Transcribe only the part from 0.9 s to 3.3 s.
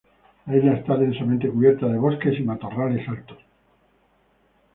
densamente cubierta de bosques y matorrales